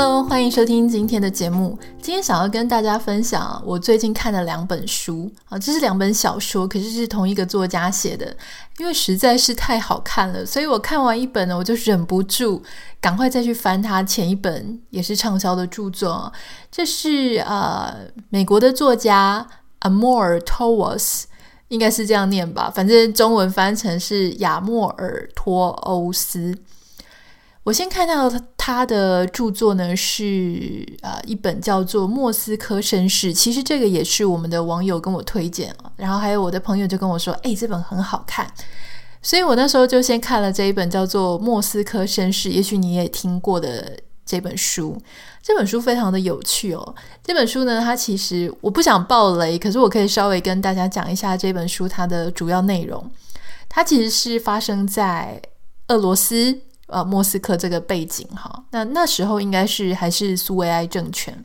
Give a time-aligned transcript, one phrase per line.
[0.00, 1.76] Hello，欢迎收听今天的节目。
[2.00, 8.32] 今天想要跟大家分享我最近看的两本书啊，这是两本小说，可是是同一个作家写的。
[8.78, 12.62] 因为实在是太好看了，所以我看完一本呢，我就忍不住
[13.00, 16.32] 赶快再去翻他前一本也是畅销的著作。
[16.70, 17.92] 这是呃
[18.28, 19.44] 美国的作家
[19.80, 21.24] Amor Towles，
[21.66, 26.56] 应该是这样念吧，反正中文翻成是亚莫尔托欧斯。
[27.68, 38.50] 我先看到他的著作呢，是呃一本叫做《莫斯科绅士》，其实这个也是我们的网友跟我推荐，然后还有我的朋友就跟我说：“哎，这本很好看。”
[39.20, 44.96] 所以我那时候就先看了这一本叫做《莫斯科绅士》，也许你也听过的这本书。
[45.42, 46.94] 这本书非常的有趣哦。
[47.22, 53.10] 这本书呢，它其实我不想爆雷，可是我可以稍微跟大家讲一下这本书它的主要内容。
[53.68, 55.42] 它其实是发生在
[55.88, 56.60] 俄罗斯。
[56.88, 61.44] 呃，莫斯科这个背景哈，那那时候应该是还是苏维埃政权，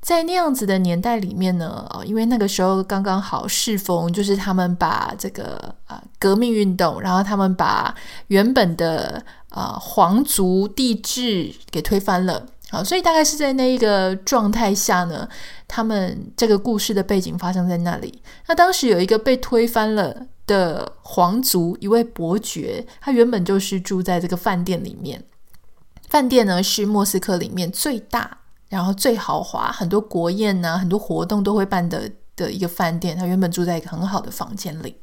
[0.00, 7.94] 在那样子的年代里面呢，哦，因为那个时候刚刚好适逢就是他们把这个呃革命运动，然后他们把
[8.26, 15.28] 原本的呃皇族帝制给推翻了，啊，所以大概是在那一个状态下呢，
[15.68, 18.20] 他们这个故事的背景发生在那里。
[18.48, 20.26] 那当时有一个被推翻了。
[20.46, 25.22] 的皇族一位伯爵，他原本就是住在这个饭店里面。
[26.08, 33.16] 饭店呢是莫斯科里面最大，然后最豪华，很多国宴呢、很多活动都会办的的一个饭店。
[33.16, 34.96] 他原本住在一个很好的房间里。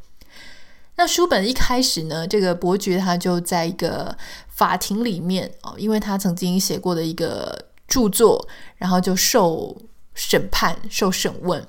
[0.98, 4.16] 那书本一开始呢，这个伯爵他就在一个
[4.50, 9.76] 法庭里面哦，因为他曾经写过的一个著作，然后就受
[10.14, 11.66] 审判、受审问。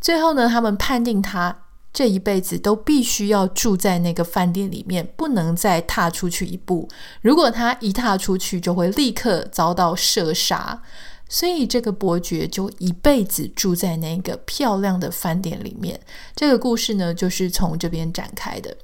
[0.00, 1.61] 最后呢，他们判定他。
[1.92, 6.88] 这一辈子都必须要住在那个饭店里面，不能再踏出去一步。
[7.20, 10.82] 如果他一踏出去，就会立刻遭到射杀。
[11.28, 15.98] 所以这个伯爵就一辈子住在那个漂亮的饭店里面。
[16.36, 18.76] 这个故事呢，就是从这边展开的。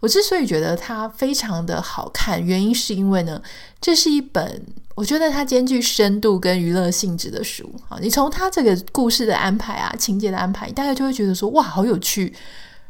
[0.00, 3.42] 我之所以觉得它非常的好看，原因是因为呢，
[3.80, 4.64] 这是一本
[4.98, 7.96] 我觉得它兼具深度跟娱乐性质的书啊。
[8.02, 12.34] 你从它这个故事的安排啊、情节的安排，大概就会觉得说哇，好有趣。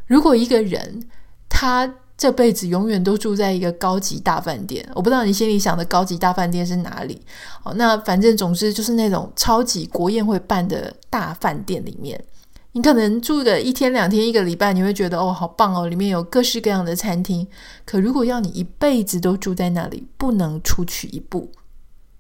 [0.07, 1.03] 如果一个人
[1.51, 7.21] 他这辈子永远都住在一个高级大饭店，我不知道你心里想的高级大饭店是哪里？
[7.63, 12.19] 哦，那反正总之就是那种超级国宴会办的大饭店里面。
[12.73, 17.47] 你可能住个一天两天一个礼拜，你会觉得哦，好棒哦，里面有各式各样的餐厅。
[17.85, 21.51] 可如果要你一辈子都住在那里，不能出去一步，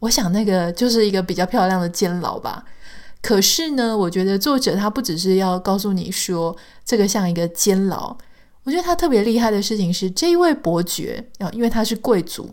[0.00, 2.64] 我想那个就是一个比较漂亮的监牢吧。
[3.20, 8.16] 可是呢，我觉得作者他不只是要告诉你说这个像一个监牢，
[8.62, 12.48] 我觉得他特别厉害的事情是，这一位伯爵啊，因为他是贵族，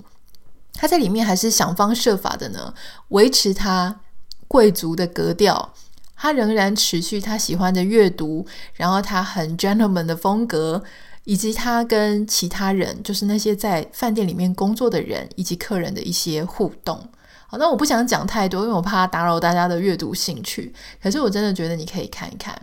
[0.74, 2.74] 他在里面还是想方设法的呢，
[3.10, 4.00] 维持他
[4.48, 5.74] 贵族的格调。
[6.18, 10.82] 他仍然持续他喜欢的阅读，然后他很 gentleman 的风格，
[11.26, 17.10] 以及他跟其他人，就是那些在饭店里面工作的人以及客人的一些互动。
[17.58, 20.74] 那我不想讲太多，因为我怕打扰大家的阅读兴趣。
[21.02, 22.56] 可是我真的觉得你可以看一看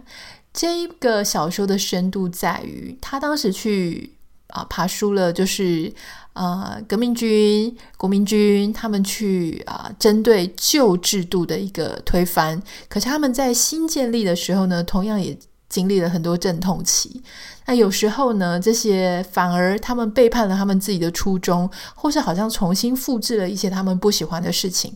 [0.53, 4.15] 这一个小说的深度，在于他当时去
[4.49, 5.93] 啊爬书了，就是。
[6.35, 12.59] 呃，革命军、国民军，他们去啊、针对旧制度的一个推翻。
[12.89, 15.37] 可是他们在新建立的时候呢，同样也
[15.69, 17.23] 经历了很多阵痛期。
[17.67, 24.95] 那有时候呢，这些反而他们背叛了他们自己的初衷，或是好像重新复制了一些他们不喜欢的事情。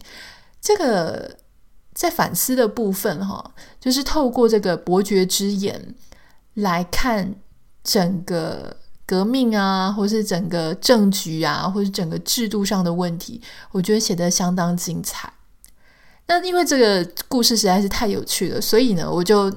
[0.61, 1.37] 这个
[1.95, 5.95] 在反思的部分，哈，就是透过这个伯爵之眼
[6.55, 7.35] 来看
[7.83, 8.77] 整个。
[9.09, 13.41] 革命啊，或是整个政局啊，或是整个制度上的问题，
[13.71, 15.33] 我觉得写得相当精彩。
[16.27, 19.49] 那因为这个故事实在是太有趣了，所以呢，我就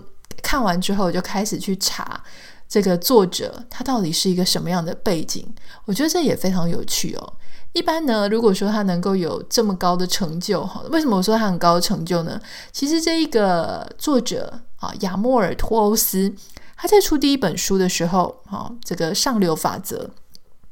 [0.44, 2.24] 看完之后就开始去查
[2.70, 5.46] 这个作者他到底是一个什么样的背景。
[5.86, 7.34] 我觉得这也非常有趣哦。
[7.74, 12.40] 一般呢，如果说他能够有这么高的成就，哈，为什么我说他很高的成就呢？
[12.72, 16.34] 其实这一个作者啊，亚莫尔托欧斯。
[16.82, 20.10] 他在出第一本书的时候，哈，这个上流法则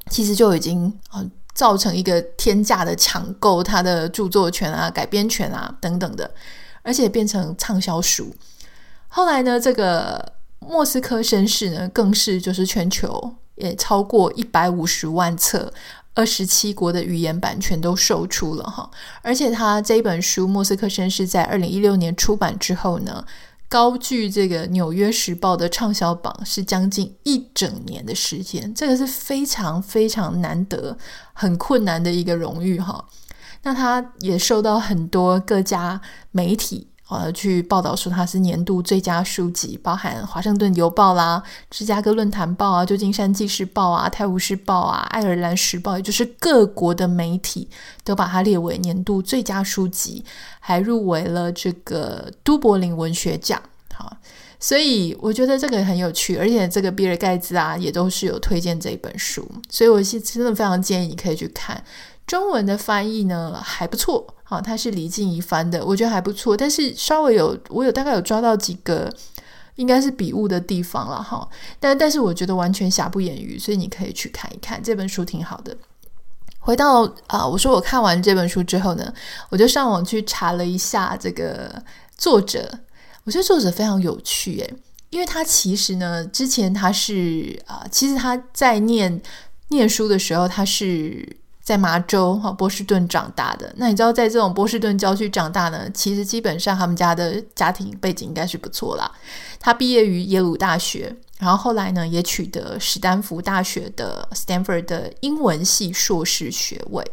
[0.08, 1.22] 其实就已经啊
[1.52, 6.30] 造成一个天价的抢购他的著作权啊、改编权啊等等的，
[6.82, 8.34] 而且变成畅销书。
[9.08, 15.72] 后来呢，这个莫斯科绅士呢，更是就是全球也超过一百五十万册，
[16.14, 18.90] 二十七国的语言版权都售出了哈。
[19.22, 23.24] 而且他这一本书《莫斯科绅士》在二零一六年出版之后呢，
[23.68, 30.98] 高居这个《纽约时报》的畅销榜是将近一整年的时间，这个是非常非常难得、
[31.32, 33.06] 很困难的一个荣誉哈。
[33.62, 36.00] 那他也受到很多各家
[36.30, 47.68] 媒体呃去报道说它是年度最佳书籍，包含《华盛顿邮报》啦、《芝加哥论坛报》啊、《旧金山纪事报》啊、《泰晤士报》啊、《爱尔兰时报》，也就是各国的媒体
[48.04, 50.24] 都把它列为年度最佳书籍。
[50.60, 53.58] 还入围了这个都柏林文学奖，
[53.94, 54.14] 好，
[54.60, 61.82] 所以我觉得这个很有趣，而且这个比尔盖茨啊也都是有推荐这一本书，所以我是真的非常建议你可以去看。
[62.26, 69.12] 中文的翻译呢还不错，好，它是李静怡翻的，我觉得还不错，但是稍微有我有大概有抓到几个
[69.74, 71.46] 应该是笔误的地方了哈，
[71.78, 75.76] 但但是我觉得完全瑕不掩瑜，所以你可以去看一看，这本书挺好的。
[76.60, 79.12] 回到啊、我说我看完这本书之后呢，
[79.50, 81.82] 我就上网去查了一下这个
[82.16, 82.80] 作者。
[83.24, 84.74] 我觉得作者非常有趣诶，
[85.10, 89.20] 因为他其实呢，之前他是啊、其实他在念
[89.68, 91.37] 念书的时候，他是
[91.68, 93.70] 在麻州哈波士顿长大的。
[93.76, 99.12] 那你知道，在这种波士顿郊区长大呢，其实基本上他们家的家庭背景应该是不错啦。
[99.60, 101.14] 他毕业于耶鲁大学。
[101.38, 107.04] 然后后来呢，也取得史丹福大学的 Stanford 的英文系硕士学位。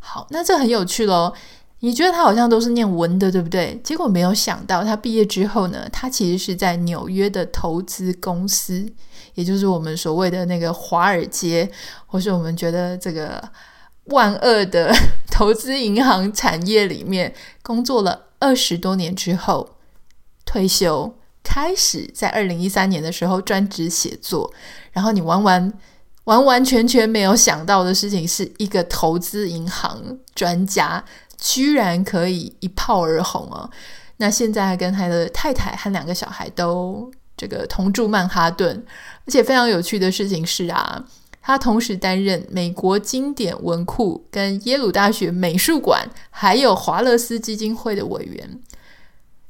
[0.00, 1.34] 好，那这很有趣喽。
[1.80, 3.78] 你觉得他好像都是念文的，对不对？
[3.84, 8.90] 结果没有想到，他毕业之后呢，他其实是在纽约的投资公司，
[9.34, 11.70] 也就是我们所谓的那个华尔街，
[12.06, 13.40] 或是我们觉得这个
[14.06, 14.94] 万恶的
[15.30, 19.76] 投资银行产业里面工作了二十多年之后
[20.44, 21.14] 退休。
[21.46, 24.50] 开始在二零一三年的时候专职写作，
[24.92, 25.72] 然后你完完
[26.24, 31.04] 完完全全没有想到的事情，是一个投资银行专家
[31.36, 33.70] 居然可以一炮而红哦。
[34.16, 38.82] 那现在跟他的太太和两个小孩都这个同住曼哈顿，
[39.26, 41.04] 而且非常有趣的事情是啊，
[41.46, 48.58] 他同时担任美国经典文库、跟耶鲁大学美术馆，还有华勒斯基金会的委员。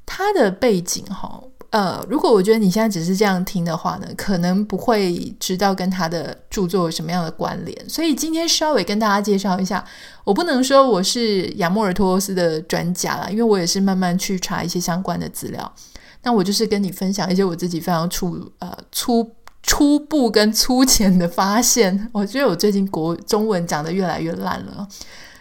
[0.05, 1.41] 他的背景哈。
[1.71, 7.89] 呃，如果我觉得你现在只是这样听的话呢，可能不会知道跟他的著作有什么样的关联。
[7.89, 9.85] 所以今天稍微跟大家介绍一下，
[10.23, 15.75] 我不能说我是亚莫尔托斯的专家啦，因为我也是慢慢去查一些相关的资料。
[16.23, 19.29] 那我就是跟你分享一些我自己非常粗呃粗
[19.65, 22.09] 初步跟粗浅的发现。
[22.15, 24.87] 我觉得我最近国中文讲得越来越烂了，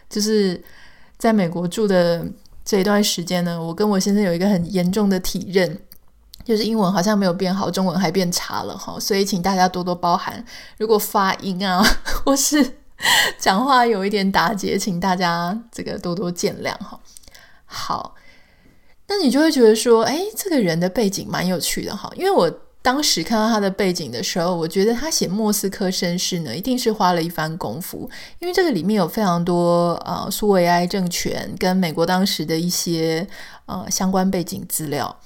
[0.09, 0.59] 就是
[1.17, 2.25] 在美国住的
[2.65, 5.79] 这一段时间呢，我跟我先生有一个很严重的体认。
[6.45, 10.43] 就是英文好像没有变好，中文还变差了哈，所以请大家多多包涵。
[10.77, 11.81] 如果发音啊，
[12.25, 12.79] 或是
[13.37, 16.99] 讲话有一点打结，请大家这个多多见谅哈。
[17.63, 18.15] 好，
[19.07, 22.11] 那你就会觉得说，哎，这个人的背景蛮有趣的哈。
[22.17, 22.51] 因为我
[22.83, 28.07] 当时看到他的背景的时候，我觉得他写《莫斯科绅士》呢，一定是花了一番功夫，
[28.39, 33.25] 因为这个里面有非常多呃苏维埃政权跟美国当时的一些
[33.67, 35.17] 呃相关背景资料。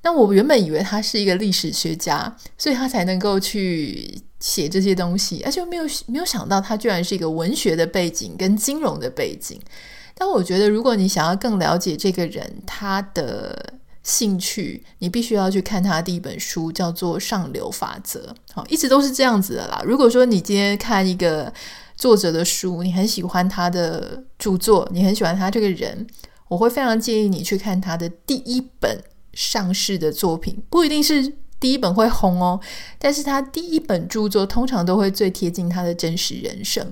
[0.00, 9.60] 那我原本以为他是一个历史学家，所以他才能够去写这些东西，而且没有没有想到他居然是一个文学的背景跟金融的背景。
[10.14, 13.74] 但我觉得，如果你想要更了解这个人，他的
[14.06, 18.20] 兴趣，你必须要去看他第一本书，叫做《上流法则》。
[18.54, 19.82] 好，一直都是这样子的啦。
[19.84, 21.52] 如果说你今天看一个
[21.96, 26.06] 作者的书，你很喜欢他的著作，你很喜欢他这个人，
[26.48, 29.02] 我会非常建议你去看他的第一本。
[29.36, 32.58] 上市的作品不一定是第一本会红哦，
[32.98, 36.82] 但是他第一本著作通常都会最贴近他的真实人生，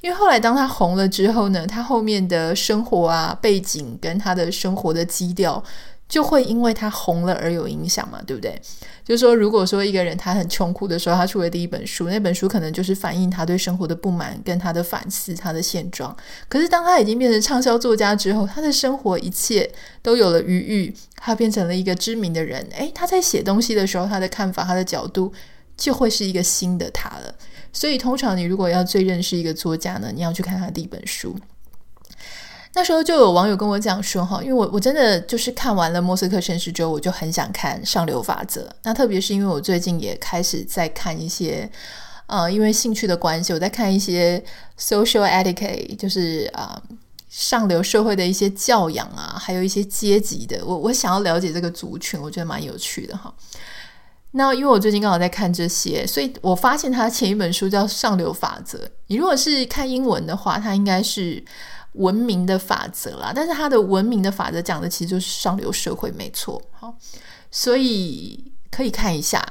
[0.00, 5.62] 因为后来当他红了之后呢，他后面的生活啊、背景跟他的生活的基调。
[6.08, 8.60] 就会因为他红了而有影响嘛，对不对？
[9.04, 16.14] 就是说，如果说一个人他很穷苦的时候，他出了第一本书，那本书可能就是反映他对生活的不满跟他的反思，他的现状。
[16.48, 19.70] 可是当他已经变成畅销作家之后，他的生活一切
[20.02, 22.66] 都有了余裕，他变成了一个知名的人。
[22.72, 25.32] 诶，他在写东西的时候，他的看法、他的角度
[25.76, 27.34] 就会是一个新的他了。
[27.72, 31.34] 所以，通常你如果要最认识一个作家呢，你要去看他第一本书。
[32.76, 38.62] 那时候就有网友跟我讲说哈，因为我我真的就是看完了《莫斯科绅士》之后，我就很想看《上流法则》。
[38.82, 41.70] 那特别是因为我最近也开始在看一些，
[42.26, 44.42] 呃，因为兴趣的关系，我在看一些
[44.76, 46.96] social etiquette，就是啊、呃，
[47.28, 50.60] 上流社会的一些教养啊，还有一些阶级的。
[50.64, 53.32] 我我想要了解这个族群，我觉得蛮有趣的哈。
[54.32, 58.78] 那因为我最近刚好在看这些，所以我发现他前一本书叫《上流法则》。
[59.06, 61.40] 你如果是看英文的话，它应该是
[61.94, 63.32] 文明的法则啦。
[63.34, 66.62] 但是它的文明的法则讲的其实就是上流社会，没错。
[66.70, 66.94] 好，
[67.50, 69.44] 所以可以看一下。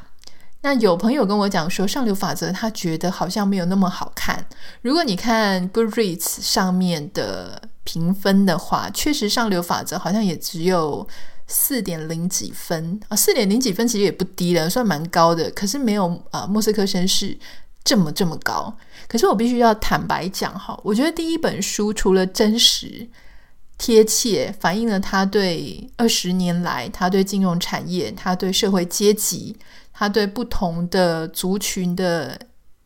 [0.62, 4.46] 那有朋友跟我讲说，《上流法则》他觉得好像没有那么好看。
[4.82, 11.08] 如果你看 Goodreads 上面的评分的话，确实《上流法则》好像也只有。
[11.46, 15.52] 四点零几分啊，四点零几分其实也不低了，算蛮高的。
[15.52, 17.38] 可是没有啊，莫斯科绅士
[17.84, 18.76] 这么这么高。
[19.08, 23.08] 可是我必须要坦白讲哈，我觉得第一本书除了真实、
[23.78, 29.58] 贴切，反映了他对二十年来他对金融产业、他对社会阶级、
[29.92, 32.40] 他对不同的族群的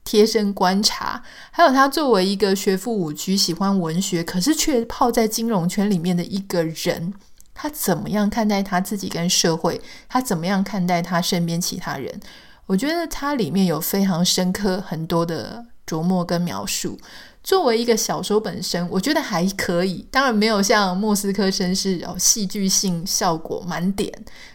[0.04, 7.13] 贴身观察，还有他作为一个学富五车、喜欢文学，可是却泡在金融圈里面的一个人。
[7.60, 9.82] 他怎么样看待他自己跟社会？
[10.08, 12.20] 他怎么样看待他身边其他人？
[12.68, 17.00] 我觉得它里面有非常深刻很多的琢磨跟描述。
[17.44, 24.14] 作为一个小说本身，我觉得还可以，当然没有像《莫斯科绅士》哦，戏剧性效果满点，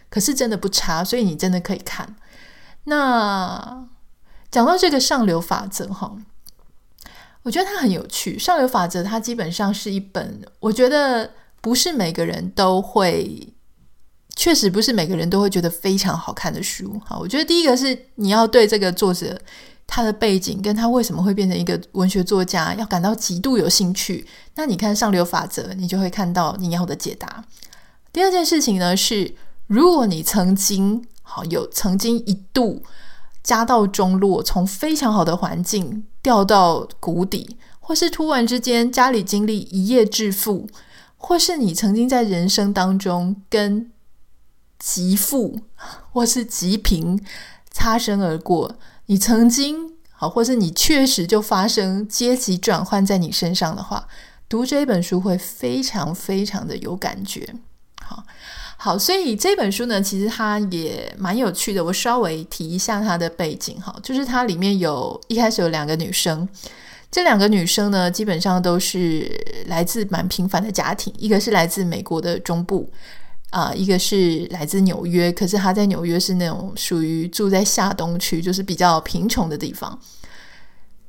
[0.09, 2.15] 可是真的不差，所以你真的可以看。
[2.85, 3.85] 那
[4.49, 6.15] 讲到这个上流法则哈，
[7.41, 8.39] 我觉得它很有趣。
[8.39, 11.31] 上流法则它基本上是一本，我觉得。
[11.63, 13.52] 不是每个人都会，
[14.35, 16.99] 确实不是每个人都会觉得非常好看的书。
[17.05, 19.39] 好，我觉得第一个是你要对这个作者
[19.85, 24.25] 他的背景跟他为什么会变成一个文学作家要感到极度有兴趣。
[24.55, 27.43] 那你看《上流法则》，你就会看到你要的解答。
[28.11, 29.35] 第二件事情呢是，
[29.67, 32.83] 如果你曾经好有曾经一度
[33.43, 40.67] 家道中落，从非常好的环境掉到谷底，或是突然之间家里经历一夜致富。
[41.25, 43.89] 或是你曾经在人生当中跟
[44.83, 45.61] 极富
[46.11, 47.17] 或是极贫
[47.71, 48.75] 擦身而过，
[49.05, 54.09] 你曾经好，或是你确实就发生阶级转换在你身上的话，
[54.49, 57.55] 读这本书会非常非常的有感觉。
[58.01, 58.25] 好，
[58.75, 61.81] 好，所以这本书呢，其实它也蛮有趣的。
[61.85, 66.47] 我稍微提一下它的背景，哈，就是它里面有一开始有两个女生。
[67.09, 69.31] 这两个女生呢，基本上都是
[69.67, 72.91] 来自蛮平凡的家庭，一个是来自美国的中部，
[73.53, 75.31] 啊、一个是来自纽约。
[75.31, 79.97] 可是他在纽约是那种属于住在下东区，就是比较贫穷的地方。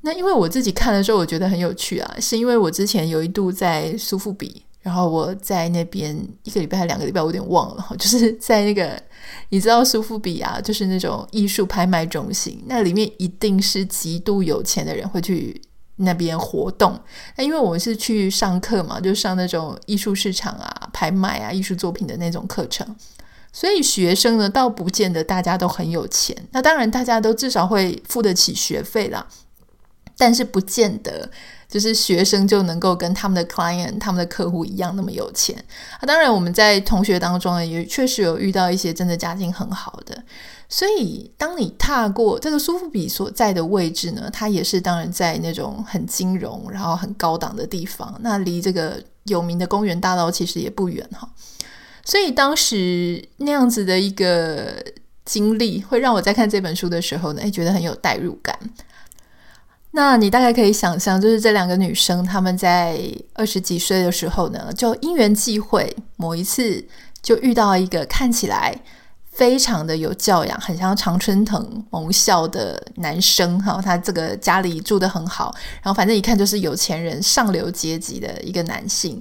[0.03, 9.03] 那因为我自己看的时候，我觉得很有趣啊，是因为我之前有一度在苏富比，然后我在那边一个礼拜还两个礼拜，我有点忘了， 就是在那个
[9.49, 15.59] 你知道苏富比啊，就是那种艺术拍卖中心，那里面一定是极度有钱的人会去。
[15.97, 16.99] 那边活动，
[17.37, 22.85] 那因为我是去上课嘛，就上那种艺术市场啊、拍卖啊、艺术作品的那种课程，
[23.53, 26.37] 所以学生呢，倒不见得大家都很有钱。
[26.51, 29.25] 那当然，大家都至少会付得起学费啦，
[30.17, 31.29] 但是不见得
[31.69, 35.57] 就是学生就能够跟他们的 client、他们的客户一样那么有钱。
[36.01, 40.23] 那当然，我们在同学当中呢，也确实有遇到一些真的家境很好的。
[40.69, 48.15] 所以，当你踏过这个苏富比所在的位置呢，它也是当然在那种很金融，然后很高档的地方。
[48.21, 51.29] 那离这个有名的公园大道其实也不远哈。
[52.05, 54.83] 所以当时那样子的一个
[55.25, 58.59] 经历，会让我在看这本书的时候呢，诶，觉得很有代入感。
[59.97, 63.01] 那你大概可以想象，就是这两个女生她们在
[63.33, 66.85] 二十几岁的时候呢，就因缘际会，某一次
[67.23, 68.79] 就遇到一个看起来。
[69.31, 79.21] 非常的有教养，很像常春藤盟校的男生哈，他这个家里住得很好，然后反正一看就是有钱人、上流阶级的一个男性。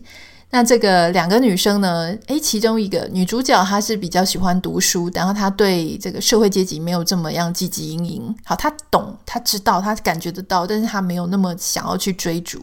[0.55, 8.35] 那这个两个女生呢，诶，其中一个女主角她是比较喜欢读书，然后她对这个社会阶级没有这么样汲汲营营。
[8.45, 12.61] 好，她懂，她知道，她感觉得到，但是她没有那么想要去追逐。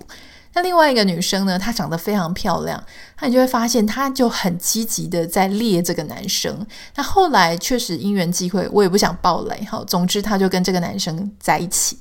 [0.53, 2.81] 那另外一个女生呢，她长得非常漂亮，
[3.21, 6.65] 那你就会发现，她就很积极的在猎这个男生。
[6.95, 9.83] 那后来确实因缘际会，我也不想爆雷哈。
[9.85, 11.99] 总之，她就跟这个男生在一起。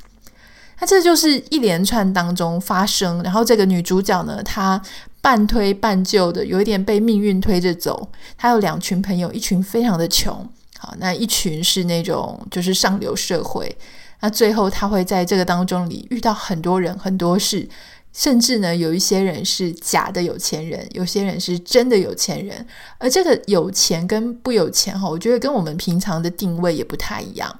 [0.82, 4.82] 那这就是一连串当中发生，然后这个女主角呢，她
[5.22, 8.10] 半推半就的，有一点被命运推着走。
[8.38, 10.48] 他有两群朋友，一群非常的穷，
[10.78, 13.76] 好，那一群是那种就是上流社会。
[14.22, 17.68] 那最后，他会在这个当中里遇到很多人，很多事。
[18.12, 22.66] 甚至呢，有一些人是假的有钱人，有些人是真的有钱人。
[22.98, 27.56] 而这个有钱跟不有钱哈，我觉得跟我们平常的定位也不太一样。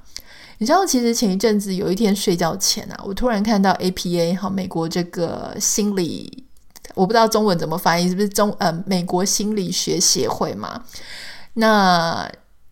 [0.58, 6.46] 你知道，其实前一阵子有一天睡觉前啊，我突然看到 APA 哈，美国这个心理，
[6.96, 10.84] 我不知道中文怎么翻译，是不是中呃美国心理学协会嘛？
[11.54, 12.30] 那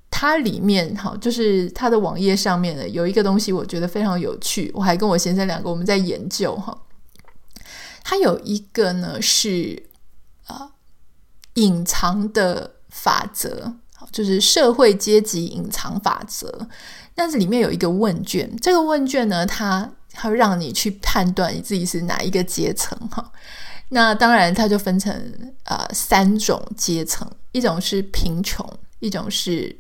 [0.10, 4.72] 它里面哈，就是它的网页上面呢有一个东西，我觉得非常有趣。
[4.74, 6.76] 我还跟我先生两个我们在研究哈。
[8.04, 9.84] 它有一个呢是
[10.46, 10.72] 啊
[11.56, 13.74] 隐藏的法则，
[14.12, 16.68] 就是社会阶级隐藏法则。
[17.14, 23.32] 但是里面有一个问卷，这个问卷呢，它它让你去判断你自己是哪一个阶层哈。
[23.90, 25.14] 那当然，它就分成、
[25.64, 28.68] 呃、三种阶层，一种是贫穷，
[29.00, 29.74] 一种是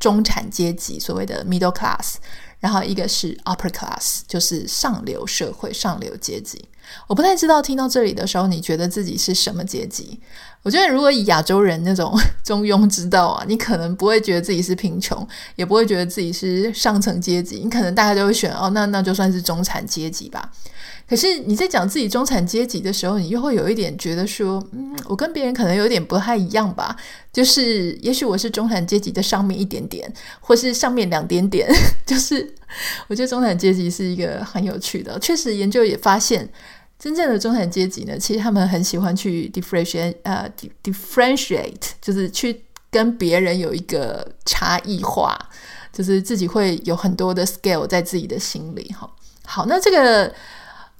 [0.00, 2.14] 中产阶级，所谓的 middle class，
[2.58, 6.68] 然后一个是 upper class，就是上流社会、上流阶级。
[7.06, 10.20] 我不太知道听到这里的时候，你觉得自己是什么阶级？
[10.64, 12.12] 我觉得如果以亚洲人那种
[12.44, 20.52] 中庸之道啊，你可能不会觉得自己是贫穷，也不会觉得自己是上层阶级，你可能大概就会选哦，那那就算是中产阶级吧。
[21.08, 26.96] 可是你在讲自己中产阶级的时候，你又会有一点觉得说，嗯，我跟别人可能有点不太一样吧。
[27.30, 31.68] 就是也许我是中产阶级的上面一点点，或是上面两点点。
[32.06, 32.54] 就是
[33.08, 35.18] 我觉得中产阶级是一个很有趣的。
[35.18, 36.48] 确实研究也发现，
[36.98, 40.50] 真正的中产阶级呢，其实他们很喜欢去 differentiate，呃
[40.82, 45.38] ，differentiate，就是去跟别人有一个差异化，
[45.92, 48.94] 就是自己会有很多的 scale 在自己的心里。
[48.98, 49.10] 哈，
[49.44, 50.32] 好，那这个。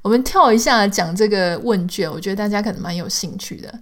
[0.03, 3.73] 我们跳一下讲这个问卷，我觉得大家可能蛮有兴趣的。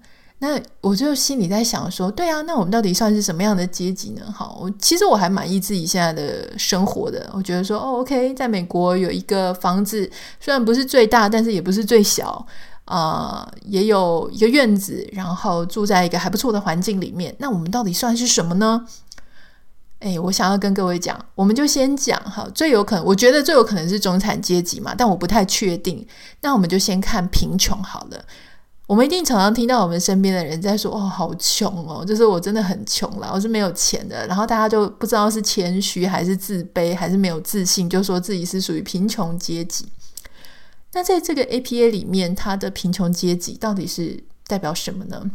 [0.43, 4.23] 那我就心里在想说，对啊，那我们到底算是什么样的阶级呢？
[4.35, 7.29] 好，我其实我还满意自己现在的生活的。
[7.35, 10.11] 我觉得说，哦，OK，在美国有一个房子，
[10.41, 12.47] 虽然不是最大，但是也不是最小，
[12.87, 17.35] 啊、也有一个院子，然后住在一个还不错的环境里面。
[17.39, 18.87] 那我们到底算是什么呢？
[20.01, 26.07] 哎，我想要跟各位讲，我们就先讲哈，最有可能，我觉得最有可能是中产阶级嘛，但我不太确定。
[26.41, 28.25] 那我们就先看贫穷好了。
[28.87, 39.87] 我们一定常常听到我们身边的人在说：“哦，好穷哦，就是我真的很穷了，我是没有钱的。”然后大家就不知道是谦虚还是自卑还是没有自信，就说自己是属于贫穷阶级。
[40.93, 45.31] 那在这个 APA 里面，它的贫穷阶级到底是代表什么呢？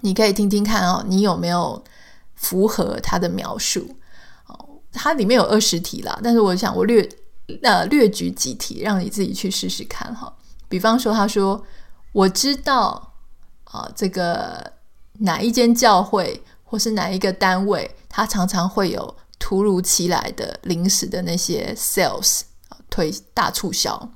[0.00, 1.82] 你可以听听看哦，你有没有？
[2.42, 3.88] 符合他的描述，
[4.48, 7.08] 哦，它里面有二十题啦，但是我想我略
[7.62, 10.34] 呃略举几题，让你自己去试试看哈。
[10.68, 11.64] 比方说，他说
[12.12, 13.14] 我知道
[13.64, 14.72] 啊，这个
[15.20, 22.40] 哪一间教会或是哪一个单位，它常常会有突如其来的临时的那些 sales
[22.90, 24.10] 推大促销，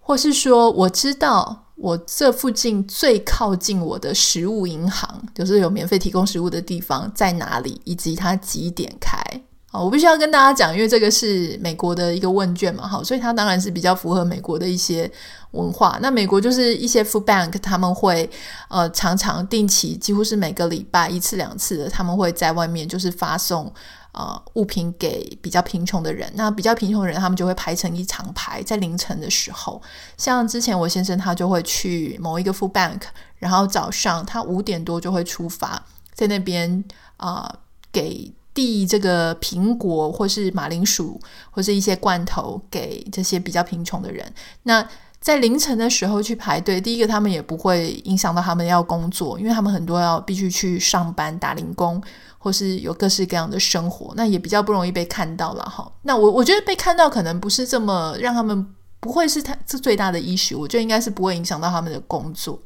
[0.00, 1.61] 或是说我知道。
[1.74, 9.20] 我这附近最靠近我的食物银行，就是有免费提供食物的地方在哪里，以及它几点开？
[9.66, 15.10] 好，我必须要跟大家讲，因为这个是美国的一个问卷嘛，好，所以它当然是比较符合美国的一些
[15.52, 15.98] 文化。
[16.02, 18.28] 那美国就是一些 food bank，他们会
[18.68, 23.72] 呃常常定期，几乎是每个礼拜一次两次的，他们会在外面就是发送。
[24.12, 29.80] 呃，物品给比较贫穷的人，那比较贫穷的人，他们就会排成一长排，在凌晨的时候，
[30.18, 33.00] 像之前我先生他就会去某一个 food bank，
[33.38, 36.84] 然后早上他五点多就会出发，在那边
[37.16, 37.50] 啊、
[37.90, 41.18] 给递这个苹果或是马铃薯
[41.50, 44.30] 或是一些罐头给这些比较贫穷的人。
[44.64, 44.86] 那
[45.22, 52.02] 在凌晨的时候去排队，第一个他们也不会影响到他们要工作，因为他们很多要必须去上班打零工。
[52.42, 55.90] 或是有各式各样的生活，那也比较不容易被看到了哈。
[56.02, 58.66] 那我我觉得被看到可能不是这么让他们
[58.98, 62.60] 不会是他这最大的疑虑我觉得应该是不会影响到他们的工作。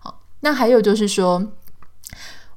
[0.00, 1.40] 好，那还有就是说，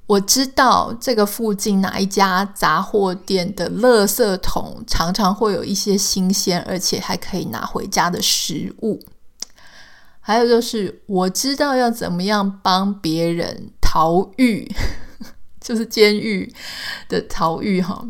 [0.08, 9.00] 我知道这个附近哪一家杂货店的垃圾桶常常会有一些新鲜而且还可以拿回家的食物。
[10.20, 14.68] 还有就是我知道要怎么样帮别人逃狱。
[15.66, 16.54] 就是监狱
[17.10, 18.06] 的逃狱哈，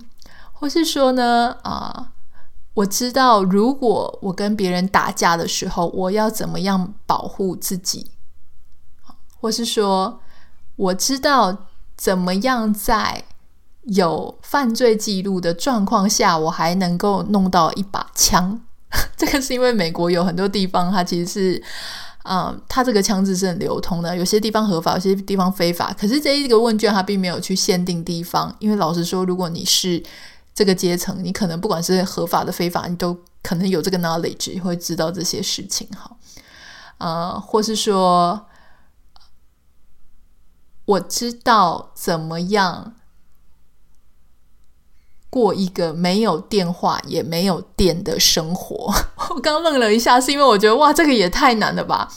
[0.51, 2.11] 或是说呢啊、
[2.73, 8.11] 我知道如果我跟别人打架的时候，我要怎么样保护自己，
[9.39, 10.19] 或是说
[10.75, 13.23] 我知道怎么样在
[13.83, 18.59] 有犯罪记录的状况下，我还能够弄到一把枪。
[19.15, 21.63] 这个是因为美国有很多地方，它其实是。
[22.27, 25.93] 嗯，它这个枪支是很流通的，有些地方合法，有些地方非法。
[25.93, 30.01] 可是这一个问卷它并没有去限定地方，因为老实说，如果你是
[30.53, 36.11] 这个阶层，你可能不管是合法的、非法，你都可能有这个 knowledge，会知道这些事情哈。
[36.97, 38.47] 呃，或是说，
[40.85, 42.95] 我知道怎么样。
[45.35, 48.89] 过一个没有电话也没有电的生活，
[49.35, 52.07] 我刚愣了一下，是因为我觉得哇，这个也太难了吧！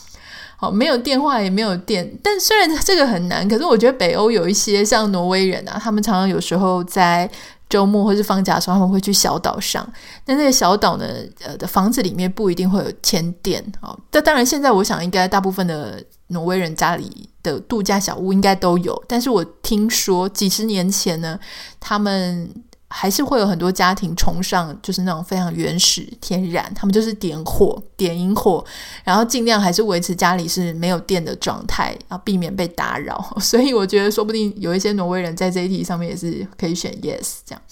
[0.56, 2.16] 好，没有电话也没有电。
[2.22, 7.28] 但虽然这个很难，可是我觉得北欧有一些像挪威人啊，他们常常有时候在
[7.68, 9.84] 周末或是放假的时候，他们会去小岛上。
[10.24, 11.04] 但那个小岛呢，
[11.44, 13.60] 呃的房子里面不一定会有牵电。
[13.80, 19.02] 好，但当然现在我想应该大部分的挪威人家里的度假小屋应该都有。
[19.08, 21.36] 但是我听说几十年前呢，
[21.80, 22.48] 他们。
[22.90, 28.64] 还是会有很多家庭崇尚就是那种非常原始天然，他们就是点火、点萤火，
[29.04, 33.22] 然后尽量还是维持家里是没有电的状态，要避免被打扰。
[33.40, 37.62] 所以我觉得说不定有一些挪威人在这一题上面也是可以选 yes 这样。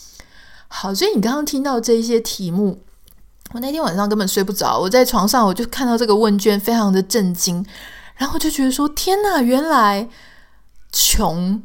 [0.69, 2.79] 好，所以你刚刚听到这一些题目，
[3.53, 7.65] 我那天晚上根本睡不着，我在床上我就看到这个问卷，非常的震惊，
[8.17, 10.11] 然后就觉得说天哪，原来
[10.93, 11.63] 穷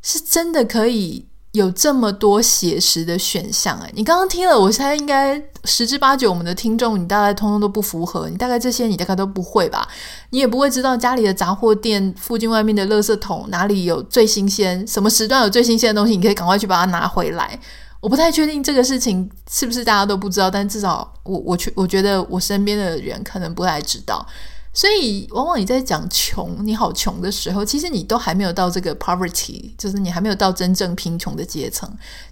[0.00, 1.26] 是真的可以。
[1.54, 9.86] 有这么多写实的选项哎，你刚刚听了，我猜应该十之八九，我们的听众你大概通通都不符合，你大概这些你大概都不会吧？
[10.30, 17.56] 你也不会知道家里的杂货店附近外面的垃圾桶哪里有最新鲜，什么时段有最新鲜的东西，你可以赶快去把它拿回来。
[18.00, 24.26] 我不太确定这个事情是不是大家都不知道，但至少我我觉我觉得我身边的人可能不太知道。
[24.74, 31.88] 所以，往往你在讲穷，你好穷的时候，其实你都还没有到这个 poverty，就是你还没有到真正贫穷的阶层。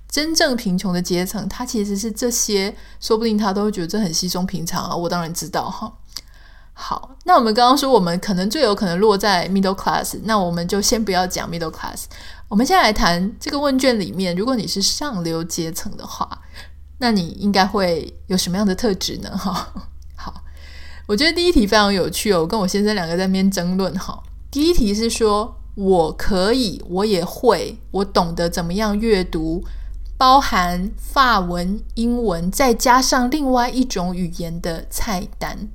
[0.09, 4.94] 真正贫穷的阶层，它其实是这些，说不定他都会觉得这很稀松平常啊。
[4.94, 5.90] 我当然知道哈。
[6.74, 12.07] 好，那我们刚刚说，我们可能最有可能落在 middle class，那我们就先不要讲 middle class。
[12.48, 16.28] 我们先来谈这个问卷里面，如果你是上流阶层的话，
[16.98, 19.31] 那你应该会有什么样的特质呢？
[19.38, 19.72] 哈。
[21.06, 24.22] 我觉得第一题非常有趣哦，我跟我先生两个在那边争论哈。
[24.50, 29.64] 第一题是说，我可以，我也会，我懂得怎么样阅读，
[30.16, 35.68] 包含法文、英文，再加上另外一种语言的菜单。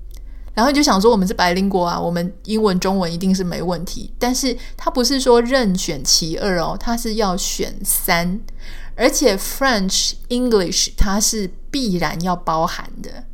[0.53, 4.11] 然后就想说，我们是白灵国啊，我们英文、中文一定是没问题。
[4.17, 8.39] 但是它不是说任选其二哦，它是要选三，
[8.95, 13.25] 而且 French、English 它是必然要包含的。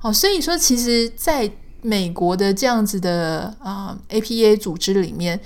[0.00, 1.50] 哦，所以说，其实在
[1.82, 5.40] 美国的这样子的啊、APA 组织里面，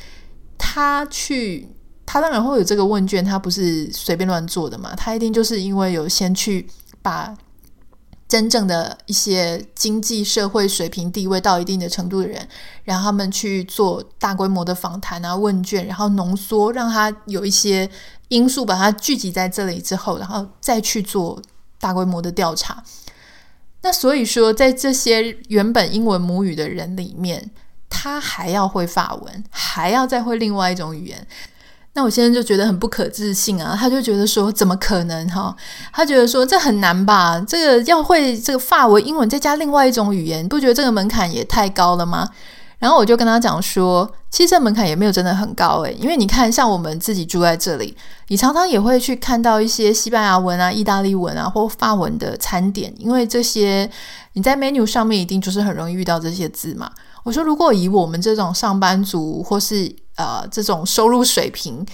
[0.59, 1.69] 他去，
[2.05, 6.69] 他当然会有这个问卷，他不是随便乱做的嘛，他一定就是因为有先去
[7.01, 7.35] 把
[8.29, 12.47] 真正的一些经济社会水平地位到一定的程度的人，
[12.85, 17.89] 然后他们去做大规模的访谈啊问卷，然后浓缩，让他有一些
[18.29, 21.41] 因素把它聚集在这里之后，然后再去做
[21.79, 22.83] 大规模的调查。
[23.83, 27.51] 那所以说，在这些原本英文母语的人里面，
[27.91, 31.27] 他还要会法文，还要再会另外一种语言。
[31.95, 33.77] 那我现在就觉得很不可置信啊！
[33.79, 35.55] 他就觉得说，怎么可能哈？
[35.93, 37.39] 他觉得说这很难吧？
[37.47, 42.31] 这个要会这个法文、英文，再加另外一种语言，不觉得这个门槛也太高了吗？
[42.83, 53.89] 然后我就跟他讲说，其实这门槛也没有真的很高诶，因为你看，像我们自己住在这里，你常常也会去看到一些西班牙文啊、意大利文啊或法文的餐点，因为这些
[54.33, 56.91] 你在 menu 上面一定就是很容易遇到这些字嘛。
[57.23, 61.87] 我说，如果以我们这种上班族或是呃这种收入水平，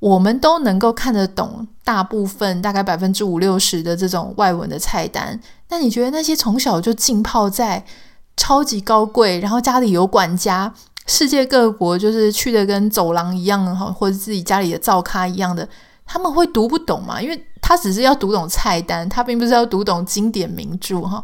[0.00, 7.82] 我们都能够看得懂大部分大概百分之五六十的这种外文的菜单，那你觉得那些从小就浸泡在
[8.40, 10.72] 超级高贵，然后家里有管家，
[11.06, 15.68] 世界各国就是去的跟走廊一样哈，或者自己家里的灶咖一样的，
[16.06, 17.20] 他们会读不懂吗？
[17.20, 21.22] 因为他只是要读懂菜单，他并不是要读懂经典名著哈。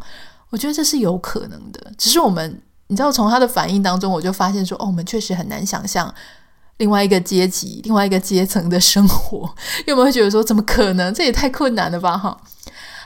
[0.50, 6.14] 我觉得这是有可能的，只是我们你知道从他的反应当中，我就发现说，哦，我们确实很难想象
[6.76, 9.38] 另外一个阶级、另外一个阶层的生活，
[9.81, 11.14] 因为我们会觉得说，怎么可能？
[11.14, 12.37] 这也太困难了吧哈。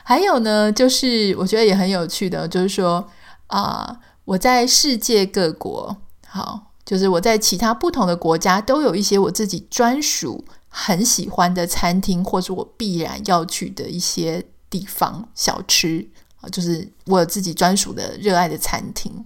[0.02, 3.06] 还有呢，就是我觉得也很有趣的，就是说。
[3.50, 16.08] 啊、我在世界各国，好，就是我在其他不同的国家都有一些我自己专属很喜欢的餐厅，或者我必然要去的一些地方小吃
[16.40, 19.24] 啊，就是我有自己专属的热爱的餐厅。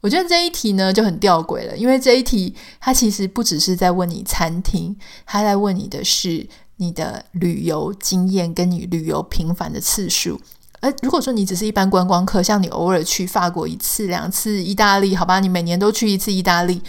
[0.00, 10.40] 我觉得这一题呢就很吊诡了，因为这一题它其实不只是在问你餐厅，它在问你的是你的旅游经验跟你旅游频繁的次数。
[10.82, 16.82] 呃如果说你只是一般观光客，像你偶尔去法国一次两次，意大利，好吧，你每年都去一次意大利，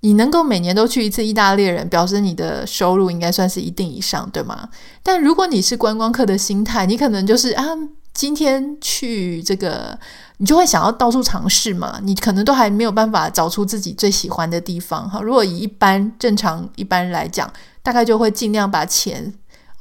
[0.00, 4.68] 你能够每年都去一次意大利人，表示你的收入应该算是一定以上，对吗？
[5.04, 7.64] 但如果你是观光客的心态，你可能就是啊，
[8.12, 9.96] 今天去这个，
[10.38, 15.20] 你就会想要到处尝试嘛，你可能都还没有办法找出自己最喜欢的地方哈。
[15.22, 17.48] 如果以一般正常一般来讲，
[17.84, 19.32] 大概就会尽量把钱。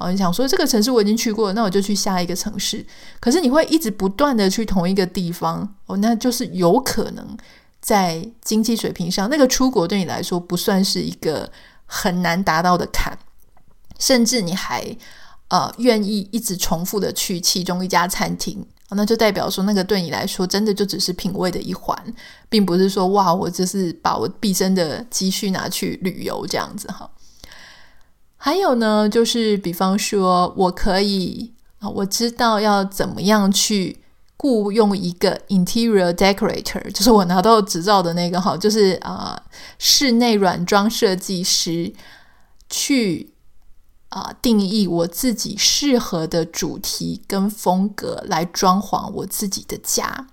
[0.01, 2.85] 哦，你想说这个城市我已经去过，那我就去下一个城市。
[3.19, 7.37] 可是你会一直不断的去同一个地方，哦，那就是有可能
[7.79, 11.51] 在经济水平上，那个出国对你来说不算是一个
[11.85, 13.17] 很难达到的坎，
[13.99, 14.95] 甚至你还
[15.49, 21.97] 呃愿意一直重复的去其中一家餐厅，那就代表说那个对你来说真的就只是品味的一环，
[22.49, 27.09] 并不是说哇，我就是把我毕生的积蓄拿去旅游这样子哈。
[28.43, 33.97] 还有呢，就是比方说我可以啊，我知道要怎么样去。
[34.43, 39.39] 雇用一个 interior decorator，就是我拿到执照的那个哈，就是啊、
[39.77, 41.93] 室内软装设计师
[42.67, 43.29] 去
[44.09, 50.25] 啊、定义我自己适合的主题跟风格来装潢我自己的家。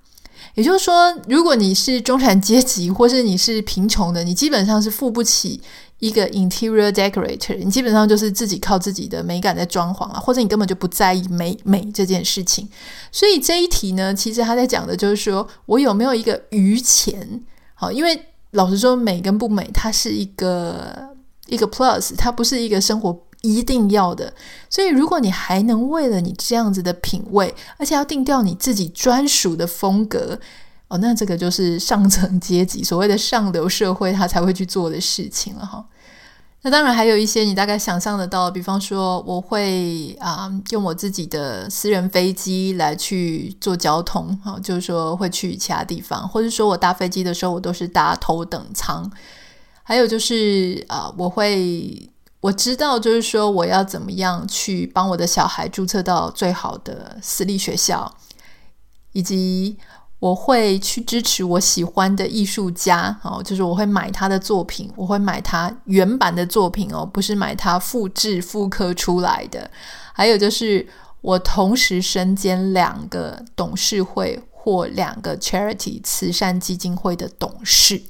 [0.54, 5.60] 也就是说，如果你是中产阶级，或是你是贫穷的，你基本上是付不起。
[5.98, 12.68] 一个 interior decorator，你基本上就是自己靠自己的美感在装潢啊，或者你根本就不在意美美这件事情。
[13.10, 17.42] 所以这一题呢，其实他在讲的就是说我有没有一个余钱？
[17.74, 21.10] 好，因为老实说，美跟不美，它是一个
[21.46, 24.32] 一个 plus，它不是一个生活一定要的。
[24.70, 30.38] 所以如果你还能为了你这样子的品味，而且要定调你自己专属的风格。
[30.88, 35.84] 哦，那这个就是上层阶级所谓的上流社会，他才会去做的事情了哈。
[36.62, 49.08] 那当然还有一些你大概想象得到，比方说我会啊、用我自己的私人飞机来去做交通，哈，就是说会去其他地方，或者说我搭飞机的时候我都是搭头等舱。
[49.82, 58.16] 还有就是啊、我会我知道就是说我要怎么样去帮我的小孩注册到最好的私立学校，
[59.12, 59.76] 以及。
[60.20, 69.70] 我会去支持我喜欢的艺术家，哦，就是我会买他的作品，我会买他原版的作品哦，不是买他复制复刻出来的。
[70.12, 70.84] 还有就是，
[71.20, 78.02] 我同时身兼两个董事会或两个 charity 慈善基金会的董事。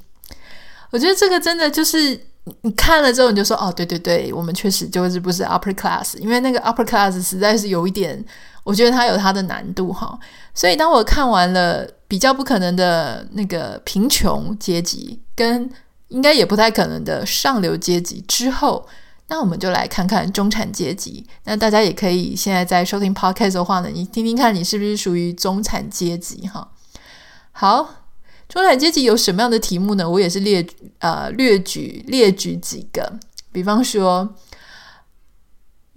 [0.89, 2.19] 我觉得这个真的就是
[2.61, 8.25] 你看了之后，你就说哦，对对对，我们确实就是不是 upper class，因为那个 upper class 实在是有一点，
[8.69, 10.17] 我觉得它有它的难度哈。
[10.53, 11.87] 所以当我看完了。
[12.09, 15.69] 比较不可能的那个贫穷阶级，跟
[16.07, 18.83] 应该也不太可能的上流阶级之后，
[19.27, 21.23] 那我们就来看看中产阶级。
[21.43, 26.67] 那大家也可以现在在收听 podcast 的话呢，你听听看你是不是属于中产阶级哈。
[27.51, 27.87] 好，
[28.47, 30.09] 中产阶级有什么样的题目呢？
[30.09, 30.65] 我也是列
[30.97, 33.19] 呃略举列举几个，
[33.51, 34.33] 比方说，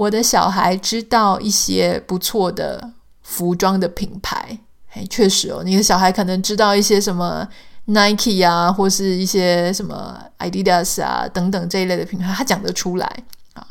[0.02, 4.58] 我的小孩知道一些不错的服装的品牌。
[4.90, 7.46] 哎，确实哦，你的小孩可能知道一些什么
[7.84, 13.06] Nike 啊，或是一些什么 Adidas 啊等等这一类的品牌，他讲得出来
[13.54, 13.64] 啊。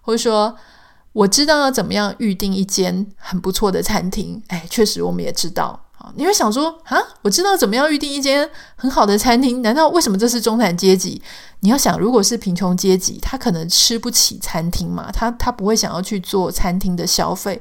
[0.00, 0.56] 或者说，
[1.12, 4.42] 我知道要怎么样预定一间很不错的餐厅。
[4.48, 5.83] 哎，确实我们也知道
[6.16, 11.20] 你会想说啊，我知道怎么样预定一间很好的餐厅，难道为什么这是中产阶级？
[11.60, 17.60] 你要想，如果是贫穷阶级，他可能吃不起餐厅嘛，他他不会想要去做餐厅的消费。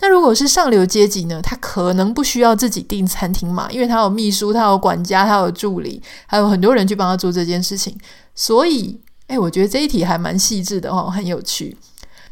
[0.00, 1.40] 那如果是上流阶级呢？
[1.40, 7.96] 他可能不需要自己订餐厅嘛，因为他有秘书，他有管家，他有助理，还有很多人去帮他做这件事情。
[8.34, 11.76] 所以，诶，我觉得这一题还蛮细致的哦，很有趣。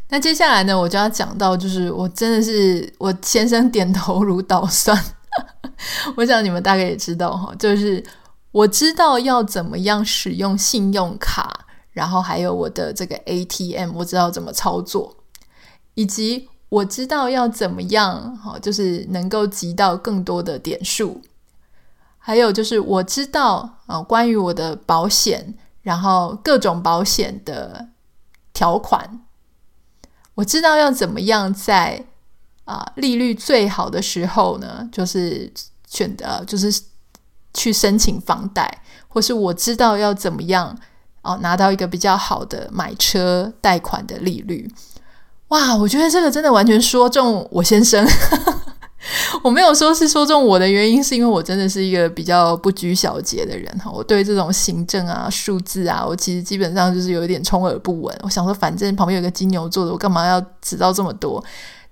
[0.08, 5.02] 那接下来呢，我就要讲到，就是我真的是我先生点头如捣蒜。
[6.16, 8.04] 我想你们大概也知道哈，就是
[8.50, 15.16] 我知道要怎么样使用信用卡，然后还有我的这个 ATM，我知道怎么操作，
[15.94, 16.48] 以及。
[16.72, 21.20] 我知道要怎么样，哈，就是能够集到更多的点数。
[22.16, 27.88] 还有就是我知道啊，关于我的保险，然后各种保险的
[28.54, 29.20] 条款，
[30.36, 32.06] 我知道要怎么样在
[32.64, 35.52] 啊利率最好的时候呢，就是
[35.92, 36.82] 选择就是
[37.52, 40.74] 去申请房贷，或是我知道要怎么样
[41.20, 44.66] 哦拿到一个比较好的买车贷款的利率。
[45.48, 48.02] 哇，我觉得这个真的完全说中我先生。
[49.42, 53.90] 我没有说是说中我的原因，是因为我真的是一个比较不拘小节的人哈。
[53.90, 58.16] 我对这种行政啊、数字啊，我其实基本上就是有一点充耳不闻。
[58.22, 61.44] 我想说，反正旁边有个金牛座的，我干嘛要知道这么多？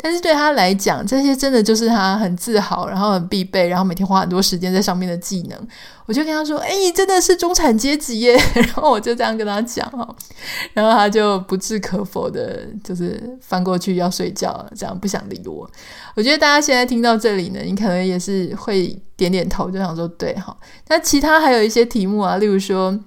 [0.02, 5.68] 但是对他来讲，这些真的就是他很自豪，然后很必备，然后每天花很多时间在上面的技能。
[6.06, 10.16] 我就跟他说：“哎，真的是中产阶级耶！”然后我就这样跟他讲哈，
[10.74, 15.70] 然后他就不置可否的，就是翻过去要睡觉，这样不想理我。
[16.16, 20.56] 我觉得大家现在听到这里呢，你可能也是会点点头，就想说对哈。
[20.88, 22.98] 那其他还有一些题目啊，例如说，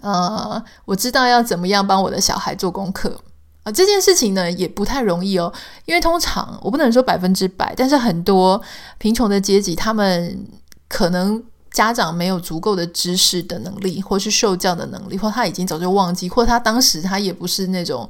[0.00, 3.20] 呃，我知道要怎么样帮我的小孩做功课。
[3.62, 5.52] 啊，这件事情呢也不太容易哦，
[5.84, 8.60] 因为通常我不能说百分之百，但是很多
[8.98, 10.46] 贫穷的阶级，他们
[10.88, 18.08] 可能家长没有足够的知识的能力，或是受教的能力，或他已经早就忘记，或他当时他也不是那种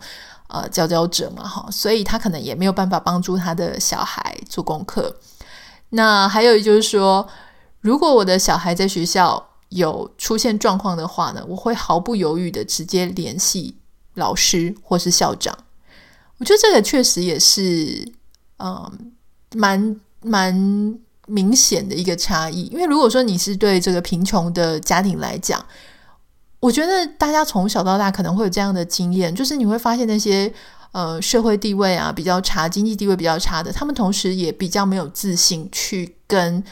[0.48, 5.14] 呃佼佼者嘛，哈，所以他可能也没有办法帮助他的小孩做功课。
[5.90, 7.28] 那还有就是说，
[7.80, 13.76] 如果我的小孩在学校有出现状况的话呢，我会毫不犹豫的直接联系
[14.14, 15.56] 老师或是校长。
[16.38, 18.06] 我觉得这个确实也是，
[18.58, 19.12] 嗯，
[19.54, 20.54] 蛮蛮
[21.26, 22.62] 明显的一个差异。
[22.64, 25.64] 因为如果说你是对这个贫穷的家庭来讲，
[26.60, 30.52] 我觉得大家从小到大可能会有这样的经验，就是你会发现那些
[30.92, 36.62] 呃社会地位啊比较差、经济地位比较差的，他们同时也比较没有自信去跟。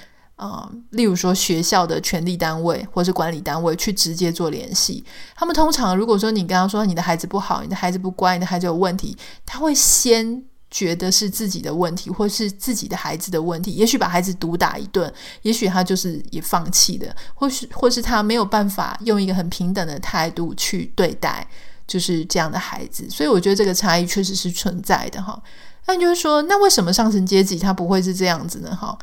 [0.40, 5.04] 啊、例如说学校的权力单位或是管理单位去直接做联系，
[5.36, 21.46] 他们通常如果说你跟他说你的孩子不好，你的孩子不乖，你的孩子有问题，他会先觉得是自己的问题，或是自己的孩子的问题，也许把孩子毒打一顿，也许他就是也放弃的，或是或是他没有办法用一个很平等的态度去对待，
[21.86, 25.38] 就是这样的孩子，所以我觉得这个差异确实是存在的哈。
[25.86, 28.74] 那就是说，那为什么上层阶级他不会是这样子呢？
[28.74, 28.96] 哈？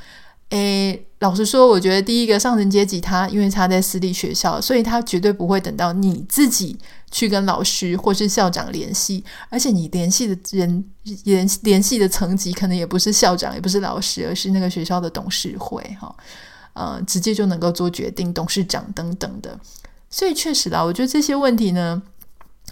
[0.49, 6.77] 诶，老实说，我觉得第一个上层阶级他，因为他在私立学校，所以他绝对不会等到你自己
[7.11, 10.85] 去跟老师或是校长联系，而且你联系的人
[11.25, 16.15] 联联系的层级可能也不是校长，也不是老师，而是那个学校的董事会哈，
[16.73, 19.59] 呃，直接就能够做决定，董事长等等的。
[20.09, 22.01] 所以确实啦，我觉得这些问题呢。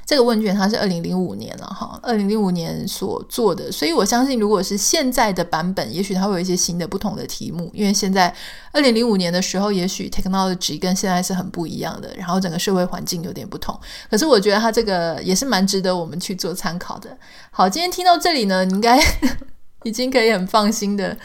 [0.05, 8.31] 这个问卷它是二零零五年了哈，二零零五年所做的，所以我相信，如果是现在的版本，也许它会有一些新的、不同的题目，因为现在
[8.71, 13.75] 二零零五年的时候，也许 technology 跟现在是很不一样的，然后整个社会环境有点不同。
[14.07, 17.17] 可是我觉得它这个也是蛮值得我们去做参考的。
[17.49, 18.99] 好，今天听到这里呢，你应该
[19.81, 21.17] 已经可以很放心的，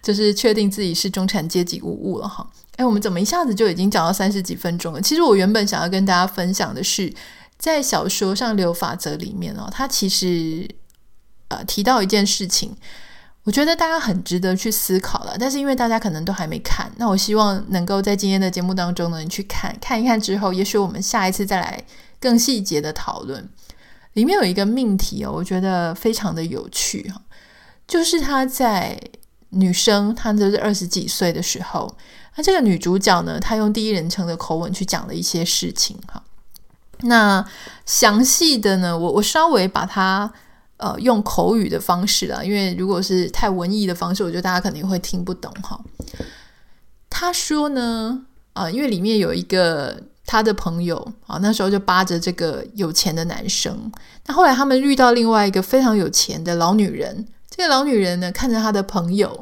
[0.00, 2.48] 就是确定自己是中产阶级无误了哈。
[2.76, 5.02] 哎，我们怎么一下子就已经讲到三十几分钟了？
[5.02, 7.12] 其实我原本想要跟大家分享的是。
[7.60, 10.66] 在小说《上流法则》里面哦，他其实
[11.48, 12.74] 呃提到一件事情，
[13.44, 15.36] 我觉得大家很值得去思考了。
[15.38, 21.84] 但是因为大家可能都还没看，那我希望能够在今天的节目当中呢，你去看看一看之后，也许我们下一次再来
[22.18, 23.46] 更细节的讨论。
[24.14, 27.20] 里面有一个命题哦，我觉得非常的有趣哈，
[27.86, 28.98] 就是他在
[29.50, 31.94] 女生她就是二十几岁的时候，
[32.36, 36.22] 那这个女主角呢，她用第一人称的口吻去讲了一些事情哈。
[37.02, 37.44] 那
[37.86, 40.30] 详细的呢，我我稍微把它
[40.76, 45.80] 呃用口语的方式啦，因为如果是太文艺的方式，我觉得大家肯定会听不懂哈。
[47.08, 53.90] 他说呢，啊、呃，因为里面有一个他的朋友啊，那时候就扒着这个有钱的男生。
[54.26, 59.38] 那后来他们遇到另外一个非常有钱的老女人，这个老女人呢，看着他的朋友，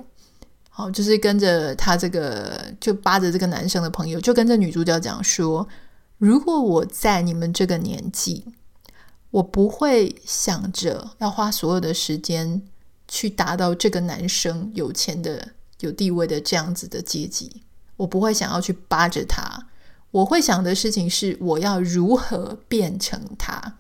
[0.71, 5.67] 好，就是跟着他这个就扒着这个男生的朋友，就跟着女主角讲说。
[6.19, 8.45] 如果我在你们这个年纪，
[9.31, 12.63] 我不会想着要花所有的时间
[13.07, 15.51] 去达到这个男生有钱的、
[15.81, 17.63] 有地位的这样子的阶级。
[17.97, 19.67] 我不会想要去扒着他，
[20.11, 23.77] 我会想的事情是我要如何变成他。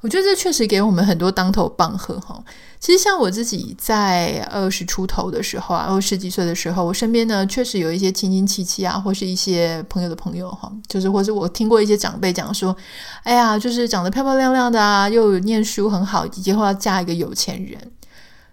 [0.00, 2.42] 我觉得这确实给我们很多当头棒喝哈。
[2.80, 12.74] 其实像我自己在二十出头的时候啊，二十几岁的时候，我身边呢确实有一些亲亲戚戚啊，或是一些朋友的朋友哈，就是或是我听过一些长辈讲说，
[13.22, 17.78] 哎呀，就是长得漂漂亮亮的啊，又念书很好，以后要嫁一个有钱人。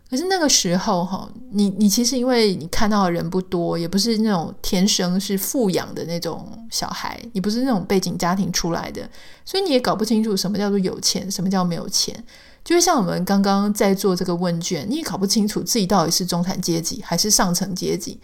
[0.10, 9.10] 可是那个时候，哈，你你其实因为你看到的人不多，也不是那种天生是富养的那种小孩，你不是那种背景家庭出来的，
[9.46, 12.22] 所以你也搞不清楚什么叫做有钱，什么叫没有钱。
[12.68, 18.20] 就像我们刚刚在做这个问卷，你也搞不清楚自己到底是中产阶级还是上层阶级。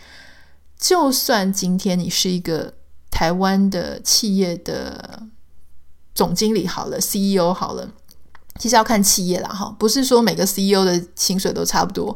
[0.77, 2.73] 就算今天你是一个
[3.09, 5.23] 台湾的企业的
[6.13, 7.89] 总经理好了，CEO 好了。
[8.59, 12.13] 其实要看企业啦，哈，不是说每个 CEO 的薪水都差不多。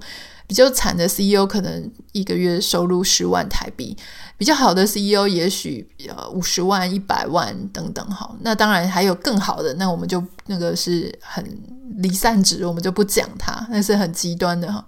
[0.47, 3.95] 比较惨的 CEO 可能一个月收入十万台币，
[4.37, 8.35] 比较好的 CEO 也许呃五十万、一百万等等，哈。
[8.41, 11.45] 那当然还有更好的，那我们就那个是很
[11.97, 14.87] 离散值，我们就不讲它，那是很极端的哈。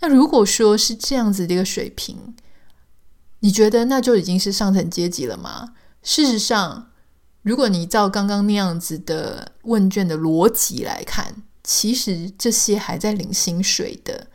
[0.00, 2.34] 那如果说是这样子的一个水平，
[3.40, 5.74] 你觉得那就已经是上层阶级了吗？
[6.02, 6.86] 事实上。
[7.42, 14.26] 如果你照刚刚那样子的问卷的逻辑来看，其实这些还在领薪水的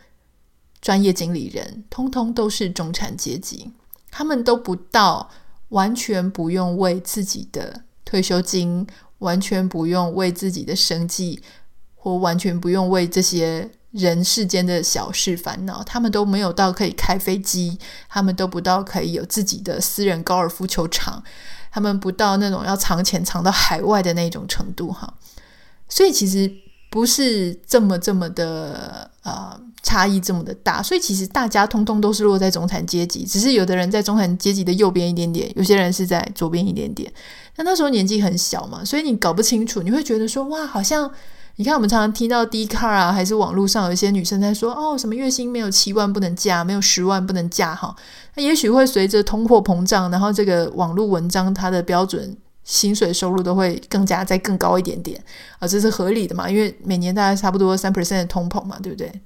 [0.85, 3.71] 专业经理人，通通都是中产阶级，
[4.11, 5.31] 他们都不到
[5.69, 8.85] 完全不用为自己的退休金，
[9.17, 11.41] 完全不用为自己的生计，
[11.95, 21.23] 或完全不用为这些人世间的小事烦恼，他们都没有到可以开飞机，他们都不到可以有自己的私人高尔夫球场，
[21.71, 25.15] 他们不到那种要藏钱藏到海外的那种程度哈。
[25.89, 26.51] 所以其实
[26.95, 37.11] 不是这么这么的呃差异这么的大，所以其实大家通通都是落在中产阶级，只是有的人在中产阶级的右边一点点，有些人是在左边一点点。
[37.57, 41.11] 那那时候年纪很小嘛，所以你搞不清楚，你会觉得说哇，好像
[41.57, 47.93] 你看我们常常听到 d c a r 啊，还是网络上有一些女生在说哦，什么月薪没有七万不能嫁，没有十万不能嫁哈。
[48.35, 55.23] 那也许会随着通货膨胀，然后这个网络文章它的标准薪水收入都会更加再更高一点点
[55.59, 59.21] 啊，这是合理的嘛，因为每年大概差不多三 percent 的通膨嘛，对不对？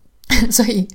[0.50, 0.88] 所以。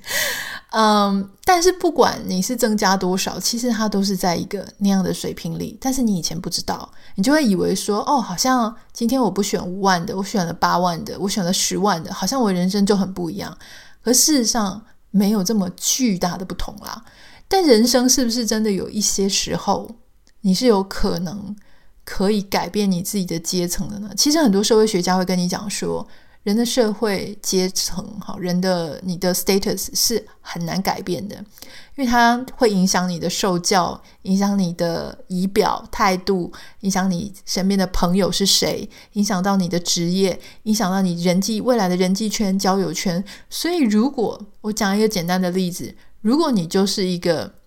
[0.72, 5.76] 嗯，但是不管你是增加多少，其实它都是在一个那样的水平里。
[5.80, 13.58] 但是你以前不知道，你就会以为说，哦，好像今天我不选五万的，我选了八万的，我选了十万的，好像我人生就很不一样。
[14.04, 14.80] 可事实上
[15.10, 17.04] 没有这么巨大的不同啦。
[17.48, 19.90] 但人生是不是真的有一些时候，
[20.42, 21.56] 你是有可能
[22.10, 24.10] 可以改变你自己的阶层的呢？
[24.16, 26.04] 其实很多社会学家会跟你讲说。
[26.42, 31.36] 人的社会阶层，哈，人的你的 status 是很难改变的，
[31.96, 36.50] 因为它会影响你的受教，影响你的仪表态度，
[36.80, 43.22] 影响你身边的朋友是谁，影响到你的职业，影响到你人际未来的人际圈、交友圈。
[43.50, 47.59] 所以，如果我讲一个简单的例子，如果你就是一个。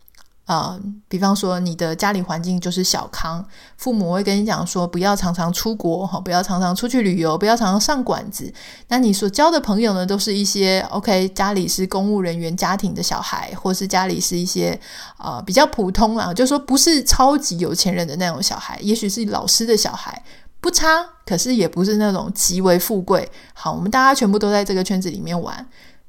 [0.46, 0.78] 呃，
[1.08, 3.46] 比方说你的家里环境就是小康，
[3.78, 8.54] 父母会跟你讲说不要常常出国哈，不要常常出去旅游，不要常常上馆子。
[8.90, 14.78] 那你所交的朋友呢，都是一些 OK，家里是公务人员家庭的小孩，或是家里是一些
[15.18, 20.22] 呃比较普通啊，就说不是超级有钱人的那种小孩，也许是老师的小孩，
[20.60, 23.32] 不差，可是也不是那种极为富贵。
[23.54, 25.66] 好，我们大家全部都在这个圈子里面玩。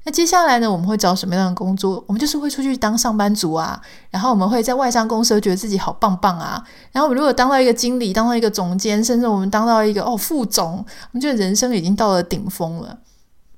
[0.07, 2.03] 那接下来呢，我们会找什么样的工作？
[2.07, 3.81] 我们就是会出去当上班族啊，
[4.11, 12.99] 然后我们会在外商公司觉得自己好棒棒啊，然后我们如果当到一个经理，当到一个总监，甚至我们当到一个哦副总，我们觉得人生已经到了顶峰了。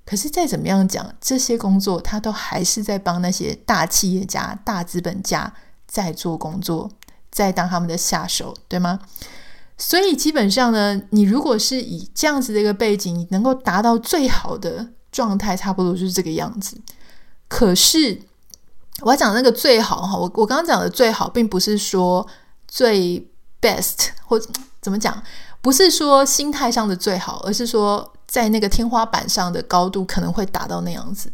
[0.06, 5.54] 可是再怎么样讲，这些工作他都还是在帮那些大企业家、大资本家
[5.86, 6.89] 在做工作，
[7.30, 9.02] 在当他们的下手，对吗？
[9.78, 14.88] 所以基本上呢，你如果是以这样子的一个背景，你能够达到最好的。
[15.18, 16.80] 状态差不多就是这个样子，
[17.47, 18.22] 可是
[19.01, 22.28] 我要讲那个最好哈，我我刚刚讲的最好，并不是说
[22.68, 23.28] 最
[23.59, 24.39] best 或
[24.80, 25.24] 怎么讲，
[25.59, 31.32] 不是说心态上的最好，而是说在那个天花板上的高度可能会达到那样子。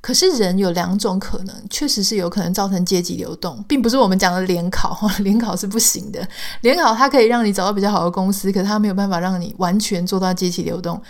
[0.00, 6.26] 可是人有两种可能，确实是有可能造成阶级流动，并不是我们讲的联考， 联考是不行的。
[6.62, 11.00] 联考它可以让你找到比较好的公司，可是它没有办法让你完全做到阶级流动。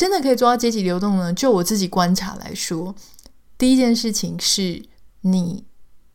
[0.00, 1.30] 真的可以做到阶级流动呢？
[1.34, 2.94] 就我自己观察来说，
[3.58, 4.82] 第一件事情是
[5.20, 5.66] 你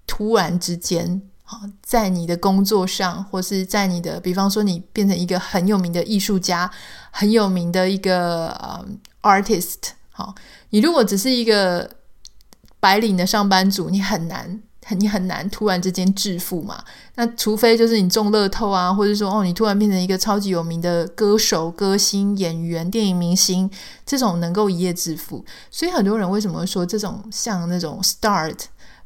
[0.08, 6.72] 突然之间啊，在你的工作上，或是在你的，比方说你变成一个很有名的艺术家，
[7.12, 8.84] 很有名的一个呃
[9.22, 10.34] artist，好，
[10.72, 11.88] 你如果只是一个
[12.80, 14.64] 白领的上班族，你很难。
[14.92, 16.84] 你很难突然之间致富嘛？
[17.16, 23.68] 那除非就是你中乐透啊，或者说哦，你突然变成一个超级有名的歌手、歌星、演员、电影明星，
[24.06, 25.44] 这种能够一夜致富。
[25.72, 28.56] 所以很多人为什么会说这种像那种 start